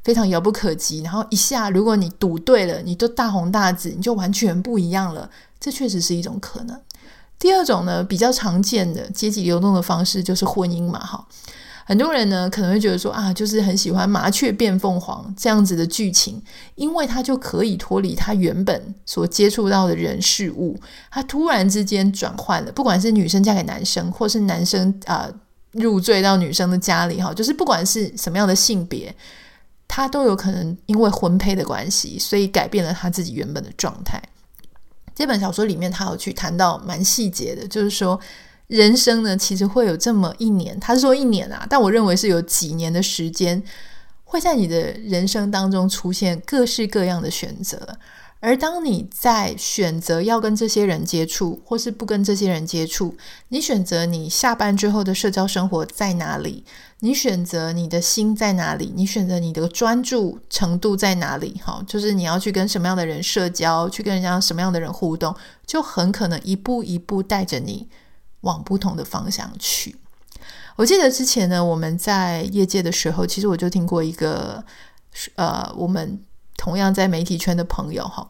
[0.04, 5.30] 非常遥不可及，然后一下如果你赌对了，你都大红大紫，你就完全不一样了。
[5.60, 6.78] 这确实是一种可能。
[7.38, 11.26] 第二种呢，比较常见的阶级流动的方式就是婚姻嘛，哈。
[11.90, 16.40] 很多人呢可能会觉得说啊，就是很喜欢麻雀变凤凰这样子的剧情，
[16.76, 20.80] 因为他就可以脱离他原本所接触到的人事物，
[21.10, 25.28] 他突然之间转换了，不管是女生嫁给男生，或是男生啊、
[25.72, 29.12] 入赘到女生的家里哈，就是不管是什么样的性别，
[29.88, 34.22] 他都有可能因为婚配的关系，所以改变了他自己原本的状态。
[35.16, 38.20] 这本小说里面他有去谈到蛮细节的，就是说。
[38.70, 43.64] 人生呢，其实会有这么一年，他说一年啊，但我认为是有几年的时间，
[44.24, 47.98] 会在你的人生当中出现各式各样的选择。
[48.42, 53.18] 而当你在选择要跟这些人接触，或是不跟这些人接触，
[53.48, 56.64] 你选择你下班之后的社交生活在哪里，
[57.00, 67.90] 你选择你的心在哪里，你选择你的专注程度在哪里，好，就是你要去跟什么样的人社交，去跟人家什么样的人互动，就很可能一步一步带着你。
[68.42, 69.96] 往不同的方向去。
[70.76, 74.64] 我记得之前呢，我们在业界的时候，其实我就听过一个，
[75.36, 76.22] 呃，我们
[76.56, 78.26] 同样在媒体圈的朋友哈，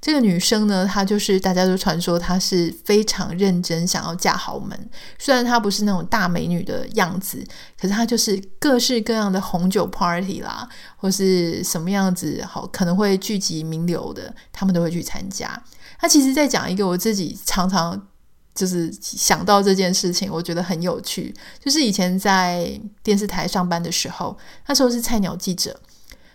[0.00, 4.90] 这个女生呢，她就是大家都传说她是非常认真想要嫁豪门。
[5.18, 7.44] 虽然她不是那种大美女的样子，
[7.78, 15.62] 可是她就是各式各样的红酒 party 啦，或是什么样子好可能会聚集名流的，他们都会去参加。
[15.98, 18.06] 她其实在讲一个我自己常常
[18.54, 24.36] 就是想到这件事情，我觉得很有趣，就是以前在电视台上班的时候，
[24.66, 25.78] 那时候是菜鸟记者。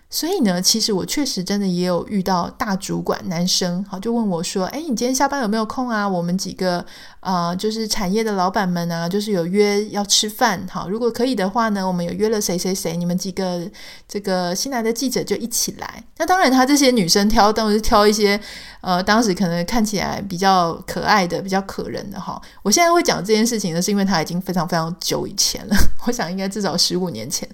[0.08, 6.08] 所以呢，其实我确实真的也有遇到大主管男生，好，就问我说：“哎，你今天下班有没有空啊？
[6.08, 6.86] 我们几个
[7.20, 13.70] 呃，就是产业的老板们啊，就是有约要吃饭，好，如果可以的话呢，我们有约了谁谁谁，你们几个
[14.08, 16.04] 这个新来的记者就一起来。
[16.18, 18.40] 那当然，他这些女生挑，当然是挑一些
[18.82, 22.42] 呃，当时可能看起来比较可爱的、比较可人的哈。
[22.64, 25.76] 我现在会讲这件事情呢，是因为他已经非常非常久以前了，
[26.08, 27.50] 我想应该至少十五年前，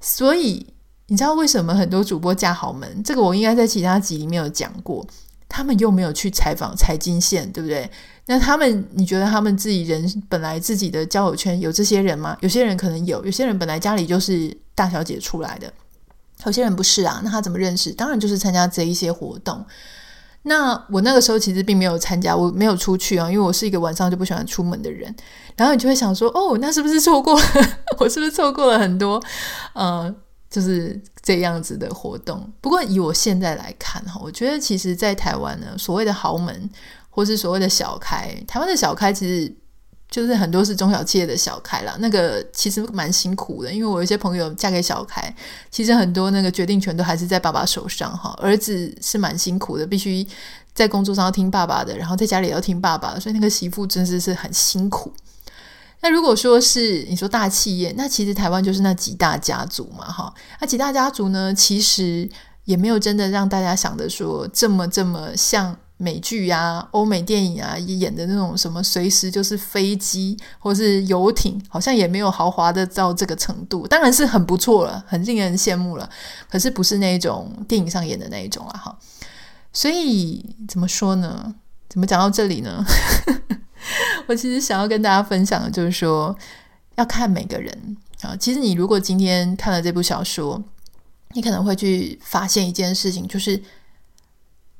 [0.00, 0.64] 所以。
[1.12, 3.02] 你知道为什么很多主播嫁豪门？
[3.04, 5.06] 这个我应该在其他集里面有讲过。
[5.46, 7.86] 他们又没有去采访财经线，对不对？
[8.24, 12.34] 那他们，你觉得他们自己人本来自己的交友圈有这些人吗？
[12.40, 15.70] 有些人可能有，有些人本来家里就是大小姐出来的，
[16.46, 17.20] 有些人不是啊。
[17.22, 17.92] 那他怎么认识？
[17.92, 19.62] 当然就是参加这一些活动。
[20.44, 25.14] 那我那个时候其实并没有参加，我没有出去啊，因为我是一个晚上就不喜欢出门的人。
[25.56, 27.42] 然后你就会想说，哦，那是不是错过了？
[28.00, 29.22] 我是不是错过了很多？
[29.74, 30.16] 嗯、
[30.52, 32.46] 就是这样子的活动。
[32.60, 36.68] 不过以我现在来看哈，我觉得其实，在台湾呢，所谓的豪门
[37.08, 39.50] 或是所谓的小开，台湾的小开其实
[40.10, 41.96] 就是很多是中小企业的小开啦。
[42.00, 45.34] 那个其实蛮辛苦的，因为我有些朋友嫁给小开，
[45.70, 48.36] 其实很多那个决定权都还是在爸爸手上哈。
[48.38, 50.26] 儿子是蛮辛苦的，必须
[50.74, 55.10] 在工作上要听爸爸的，然后在家里要听爸爸，所以那个媳妇真的是很辛苦。
[56.02, 60.34] 那如果说是你说大企业，那其实台湾就是那几大家族嘛，哈。
[60.60, 62.28] 那几大家族呢，其实
[62.64, 73.86] 也没有真的让大家想的说这么这么像美剧啊、欧美电影啊演的那种什么随时就是飞机或是游艇，好像也没有豪华的到这个程度。
[73.86, 76.10] 当然是很不错了，很令人羡慕了。
[76.50, 78.98] 可是不是那种电影上演的那一种了，哈。
[79.72, 81.54] 所以怎么说呢？
[81.88, 82.84] 怎么讲到这里呢？
[84.26, 86.36] 我其实想要跟大家分享的就是说，
[86.94, 88.36] 要看每个人啊。
[88.36, 90.62] 其实你如果今天看了这部小说，
[91.34, 93.60] 你可能会去发现一件事情，就是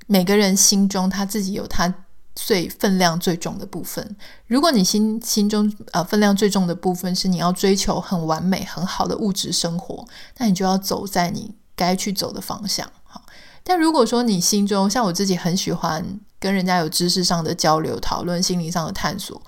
[0.06, 1.92] 每个人心中他自己有他
[2.34, 4.16] 最分量最重的部分。
[4.46, 10.06] 如果你心心中呃分量最重的部分是你要追求很完美很好的物质生活，
[10.38, 12.88] 那你就要走在你该去走的方向。
[13.04, 13.22] 好，
[13.64, 16.20] 但如果说你心中像我自己很喜欢。
[16.42, 19.40] 跟人家有知识上的交流讨论，心灵上的探索，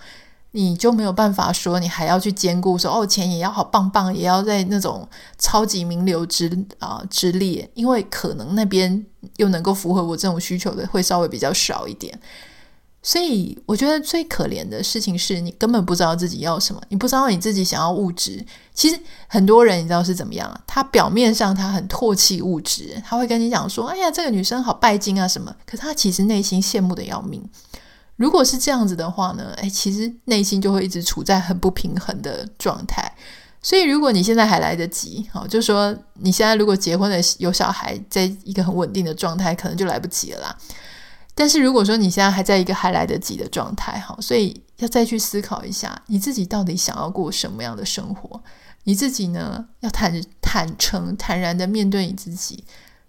[0.52, 9.04] 你就没有办法说你还要去兼顾说哦，钱也要好棒棒，也要在那种超级名流之啊、之列，因为可能那边
[9.38, 12.16] 又能够符合我这种需求的会稍微比较少一点。
[13.06, 18.42] 所以我觉得最可怜的事情是你根本不知道自己要什么，你不知道你自己想要物质。
[18.72, 20.50] 其实很多人你知道是怎么样？
[20.66, 27.46] 他表面上他很唾弃物质，他会跟你讲说：“哎呀，这个女生好拜金啊什么。”可他其实内心羡慕的要命。
[28.16, 29.52] 如果是这样子的话呢？
[29.58, 33.14] 哎，其实内心就会一直处在很不平衡的状态。
[33.60, 40.56] 所以如果你现在还来得及，好，就说你现在如果结婚了有小孩，在一个很稳定的状态，可能就来不及了啦。
[41.36, 48.40] 但是如果说你现在还在一个还来得及的状态，哈，所以要再去思考一下，你自己到底想要过什么样的生活？
[48.84, 52.62] 你自己呢，要坦坦诚、坦然的面对你自己。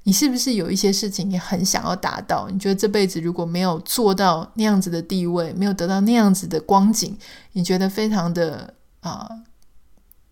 [0.04, 2.48] 你是不是有一些事情你很想要达到？
[2.50, 7.16] 你觉得这辈子如果没有做到那样子的地位，没有得到那样子的光景，
[7.52, 9.30] 你觉得非常的啊、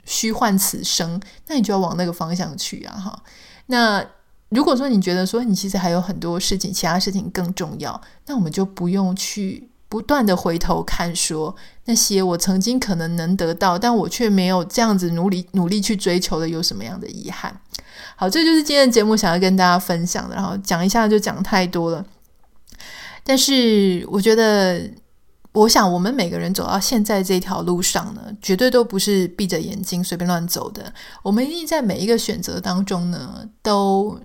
[0.05, 1.21] 虚幻此生？
[1.47, 3.23] 那你就要往那个方向去啊，哈，
[3.67, 4.03] 那。
[4.53, 17.59] 如果说你觉得说你其实还有很多事情，其他事情更重要，那我们就不用去不断的回头看，说那些我曾经可能能得到，但我却没有这样子努力努力去追求的，有什么样的遗憾？
[18.15, 22.05] 好，这就是今天的节目想要跟大家分享的，然后讲一下就讲太多了。
[23.23, 24.81] 但是我觉得，
[25.53, 30.93] 我想我们每个人走到现在这条路上呢，绝对都不是闭着眼睛随便乱走的。
[31.21, 34.19] 我们一定在每一个选择当中呢，都。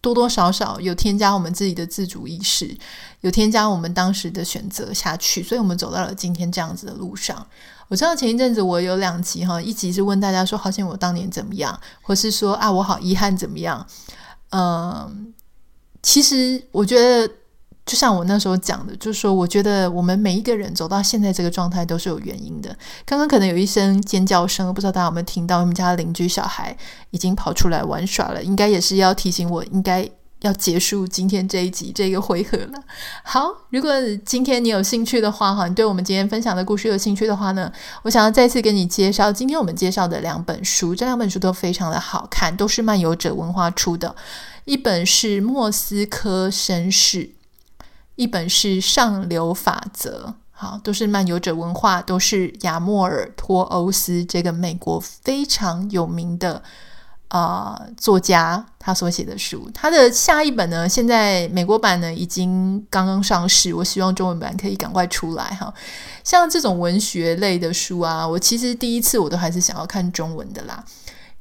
[0.00, 2.76] 多多少少有添加我们自己的自主意识，
[3.20, 7.46] 有添加我们当时的选择下去，所以我们走到了今天这样子的路上。
[7.88, 13.86] 我知道前一阵子我有两集哈，一集是问大家说好像我当年怎么样，或是说啊我好遗憾怎么样？
[14.50, 15.34] 嗯，
[16.02, 17.39] 其实我觉得。
[17.90, 22.70] 就像我那时候讲的，就是说，我觉得我们每一个人走到现在这个状态都是有原因的。
[23.04, 25.58] 刚刚可能有一声尖叫声，不知道大家有没有听到？
[25.58, 26.76] 我们家邻居小孩
[27.10, 30.08] 已经跑出来玩耍了，应该也是要提醒我应该
[30.42, 32.80] 要结束今天这一集这个回合了。
[33.24, 33.92] 好，如果
[34.24, 37.72] 今天你有兴趣的话，哈，你对我们今天分享的故事有兴趣的话呢，
[38.04, 44.14] 我想要再次跟你介绍今天我们介绍的两本书，这两本书都非常的好看，都是漫游者文化出的。
[44.66, 47.24] 一本是《莫斯科绅士》，
[48.20, 50.26] 一本是《上流法则》。
[50.50, 56.62] 好，都是漫游者文化，都是亚莫尔托欧斯这个美国非常有名的。
[57.32, 65.72] 啊、作家他所写的书，他的下一本呢，现在美国版呢已经刚刚上市，我希望中文版可以赶快出来哈。
[66.24, 70.84] 像这种文学类的书啊，我其实第一次我都还是想要看中文的啦。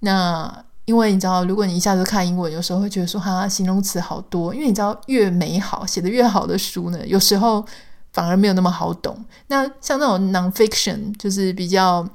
[0.02, 4.56] 那因为你知道，如果你一下子看英文，有时候会觉得说哈，形容词好多。
[4.56, 7.64] 因为你知道，越美好写的越好的书呢，有时候
[8.12, 9.24] 反而没有那么好懂。
[9.48, 12.08] 那像那种 nonfiction，就是比较。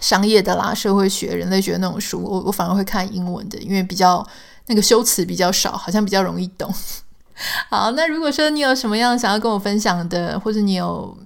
[0.00, 4.24] 商业的啦，社会学、人类学那种书，我我反而会看英文的，因为比较
[4.66, 6.72] 那个修辞比较少，好像比较容易懂。
[7.70, 11.16] 好，那如果说你有什么样想要跟我分享的，或者你有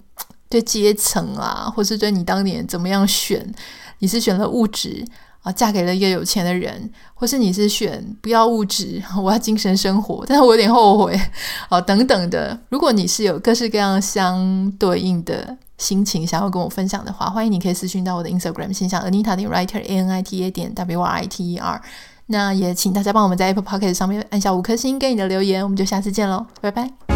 [0.49, 3.53] 对阶层啊，或是对你当年怎么样选，
[3.99, 5.05] 你是选了物质
[5.43, 11.21] 啊，嫁给了一个有钱的人，或是你是选不要物质， 我要精神生活，但是我有点后悔
[11.69, 12.59] 啊，等等的。
[12.71, 15.57] 如果你是有各式各样相对应的。
[15.79, 21.55] 心情想要跟我分享的话，欢迎你可以私讯到我的 Instagram 信箱 Anita 点 Writer A N I T A 点 W R I T
[21.55, 21.83] E R。
[22.27, 27.12] 那也请大家帮我们在 Apple Podcast 上面按下五颗星，给你的留言，我们就下次见喽，拜拜。